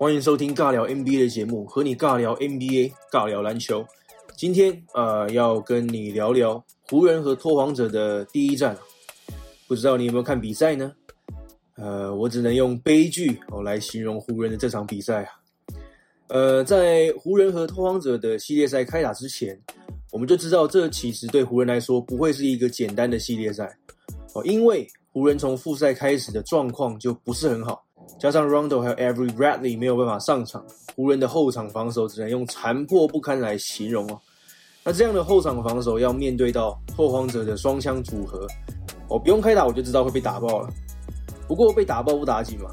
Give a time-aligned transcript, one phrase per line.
[0.00, 3.84] 欢迎收听尬聊 NBA 的节目，和你尬聊 NBA，尬聊篮球。
[4.36, 8.78] 今天呃，要跟你聊聊湖人和拓荒者的第一战。
[9.66, 10.92] 不知道你有没有看比赛呢？
[11.74, 15.30] 呃，我只能用悲剧哦来形容湖人的这场比赛啊。
[16.28, 19.60] 呃，在湖人和拓荒者的系列赛开打之前，
[20.12, 23.76] 我们就知道这其实对湖人来说不会是一个简单的系列赛
[24.32, 27.84] 哦，因为湖人从复赛开始的状况就不是很好。
[28.18, 30.64] 加上 Rondo 还有 Every Bradley 没有办法上场，
[30.96, 34.20] 湖人的后场防守只能用残破不堪来形容哦。
[34.84, 38.46] 那这样的后场防守要面对到拓荒者的双枪组合，
[39.08, 40.68] 哦，不用开打我就知道会被打爆了。
[41.46, 42.70] 不过被打爆不打紧嘛，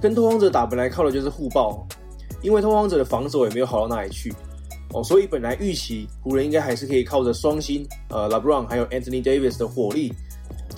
[0.00, 1.86] 跟拓荒者打本来靠的就是互爆，
[2.42, 4.32] 因为拓荒者的防守也没有好到哪里去
[4.92, 10.12] 哦，所以本来预期湖人应该还是可以靠着双星呃 LeBron 还有 Anthony Davis 的火力。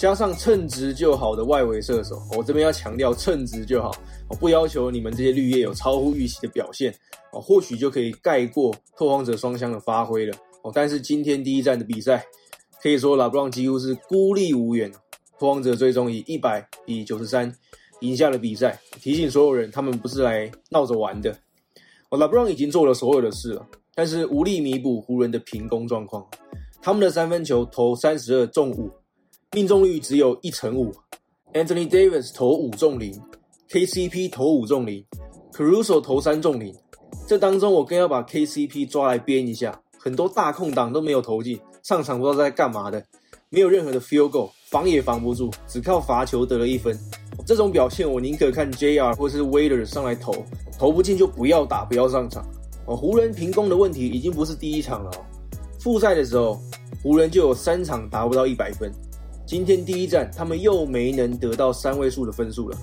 [0.02, 3.94] 加上称职就好的外围射手，我这边要强调称职就好，
[4.28, 6.92] 我不要求你们这些绿叶有超乎预期的表现，
[7.30, 12.26] 哦，或许就可以盖过拓荒者双枪的发挥了，哦，但是今天第一站的比赛，
[12.82, 14.90] 可以说拉布朗几乎是孤立无援，
[15.38, 17.54] 拓荒者最终以一百比九十三
[18.00, 18.76] 赢下了比赛。
[19.00, 21.30] 提醒所有人，他们不是来闹着玩的，
[22.08, 26.26] 哦，拉布朗已经做了所有的事了，但是无力弥补湖人的平攻状况，
[26.80, 28.90] 他们的三分球投三十二中五。
[29.54, 30.90] 命中率只有一成五
[31.52, 33.12] ，Anthony Davis 投五中零
[33.68, 35.04] ，KCP 投五中零
[35.52, 36.74] ，Caruso 投三中零。
[37.28, 43.04] 这当中我更要把 KCP 抓来编一下，很多大空档都没有投进，上场不知道在干嘛的，
[43.50, 46.98] 没有任何的 field goal，防也防不住，只靠罚球得了一分。
[47.46, 50.32] 这种表现我宁可看 JR 或是 Waiter 上来投，
[50.78, 52.42] 投不进就不要打，不要上场。
[52.86, 55.20] 哦，湖人平攻的问题已经不是第一场了哦，
[55.78, 56.58] 复赛的时候
[57.02, 58.90] 湖人就有三场达不到一百分。
[59.52, 62.78] 今天第一站，他们又没能得到三位数的分数了。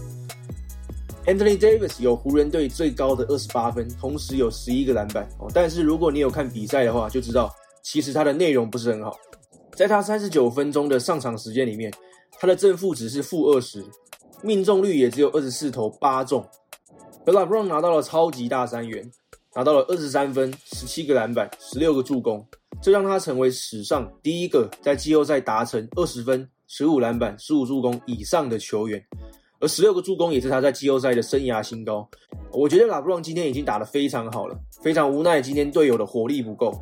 [1.26, 5.50] Anthony Davis 有湖人队最高的二十八分，同时有十一个篮板哦。
[5.52, 7.52] 但是如果你有看比赛的话，就知道
[7.82, 9.18] 其实他的内容不是很好。
[9.72, 11.92] 在他三十九分钟的上场时间里面，
[12.40, 13.84] 他的正负值是负二十，
[14.44, 16.48] 命中率也只有二十四投八中。
[17.26, 19.12] 而 LeBron 拿到了超级大三元，
[19.56, 22.46] 拿到了二十三分、十七个篮板、十六个助攻，
[22.80, 26.48] 这让他成为史上第一个在季后赛达成二十分。
[26.72, 29.04] 十五篮板、十五助攻以上的球员，
[29.60, 32.08] 而十六个助攻也是他在季后赛的生涯新高。
[32.52, 36.80] 我觉得拉布朗今天已经打得非常好了，非常无奈今天队友的火力不够。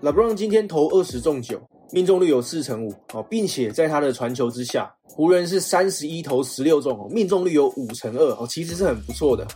[0.00, 1.56] 拉布朗今天投二十中九，
[1.92, 9.46] 命中率有四成五哦，并且在他的传球之下，湖人是三十一投十六中，命中率有五成二哦，其实是很不错的。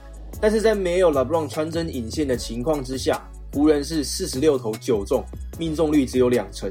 [0.41, 3.21] 但是在没有拉布朗穿针引线的情况之下，
[3.53, 5.25] 湖人是四十六投九中，
[5.59, 6.71] 命中率只有两成。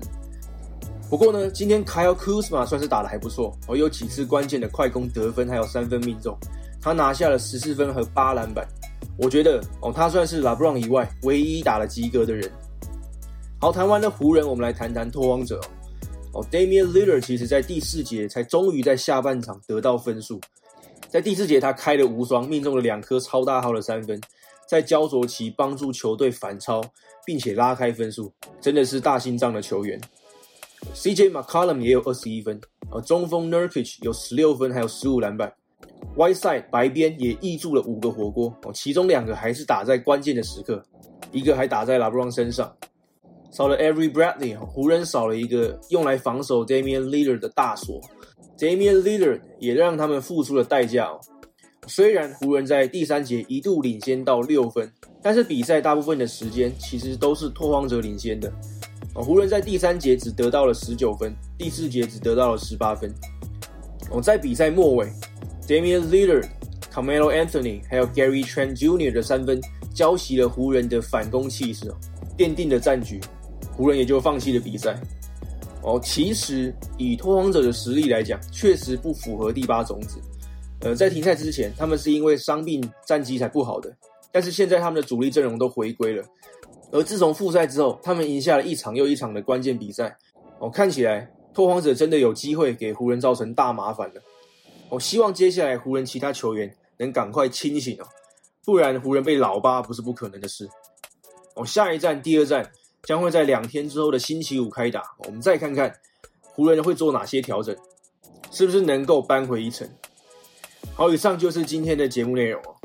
[1.10, 6.38] 不过呢，今天 Kyle Kuzma 算是打得还不错，哦，有几次关键的快攻得分，还有三分命中，
[6.80, 8.68] 他拿下了十四分和八篮板。
[9.18, 12.50] 我觉得哦，他算是 LeBron 以外唯一打了及格的人。
[13.60, 15.60] 好，谈完了湖人，我们来谈谈拓荒者。
[15.60, 15.66] 哦
[16.32, 20.40] 哦，Damian Lillard 其实在第四节才终于在下半场得到分数，
[21.10, 24.22] 在第四节他开了无双，命中了两颗超大号的三分，
[24.68, 26.84] 在焦灼期帮助球队反超，
[27.26, 28.32] 并且拉开分数，
[28.62, 30.00] 真的是大心脏的球员。
[30.94, 32.60] CJ McCollum 也有二十一分，
[32.92, 35.52] 呃，中锋 Nurkic 有十六分，还有十五篮板。
[36.16, 40.84] Whiteside 白边也挹注了五个火锅，哦，其中两个还是打在关键的时刻，
[41.32, 42.76] 一个还打在 LeBron 身上。
[43.52, 48.02] 少了 Every Bradley，湖人少了一个用来防守 Damian Lillard 的大锁。
[48.58, 51.20] Damian Lillard 也让他们付出了代价哦。
[51.88, 54.92] 虽然湖人在第三节一度领先到六分，
[55.24, 58.52] 但是比赛大部分的时间其实都是拓荒者领先的。
[59.16, 63.14] 哦，湖人在第三节只得到了十九分，第四节只得到了十八分。
[64.12, 65.08] 哦，在比赛末尾
[65.68, 66.50] ，Damian l i l l a r、
[66.92, 69.12] Carmelo Anthony 还有 Gary Trent Jr.
[69.12, 69.60] 的三分
[69.94, 71.92] 浇熄了湖人的反攻气势，
[72.38, 73.20] 奠定了战局，
[73.76, 75.00] 湖人也就放弃了比赛。
[75.82, 80.20] 哦，其实以拓荒者的实力来讲，确实不符合第八种子。
[80.82, 83.94] 呃，在停赛之前，他们是因为伤病战绩才不好的，
[84.32, 86.24] 但是现在他们的主力阵容都回归了。
[86.92, 90.18] 而自从复赛之后，他们赢下了一场又一场的关键比赛。
[90.60, 94.22] 哦，看起来拓荒者真的有机会给湖人造成大麻烦了。
[94.90, 98.08] 我希望接下来湖人其他球员能赶快清醒哦，
[98.66, 100.68] 不然湖人被老八不是不可能的事。
[101.56, 102.70] 哦，下一站第二站
[103.04, 105.94] 将会在两天之后的星期五开打，我们再看看
[106.42, 107.76] 湖人会做哪些调整，
[108.52, 109.88] 是不是能够扳回一城。
[110.96, 112.76] 好，以上就是今天的节目内容哦。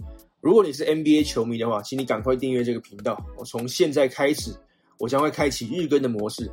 [0.44, 3.18] 如果你是 NBA 球迷的话，请你赶快订阅这个频道。
[3.38, 4.54] 我从现在开始，
[4.98, 6.52] 我将会开启日更的模式，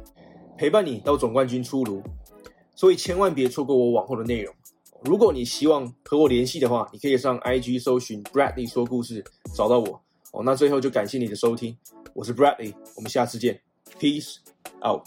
[0.57, 2.01] 陪伴你到总冠军出炉。
[2.73, 4.55] 所以千万别错过我往后的内容。
[5.03, 9.21] 如果你希望和我联系的话，你可以上 IG 搜寻 Bradley 说故事
[9.53, 10.01] 找到我
[10.31, 10.41] 哦。
[10.41, 11.75] 那最后就感谢你的收听，
[12.13, 13.59] 我是 Bradley，我们下次见
[13.99, 14.37] ，Peace
[14.87, 15.03] out。